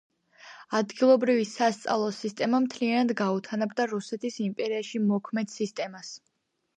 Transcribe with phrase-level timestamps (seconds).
[0.77, 6.11] ადგილობრივი სასწავლო სისტემა მთლიანად გაუთანაბრდა რუსეთის იმპერიაში მოქმედ სისტემას.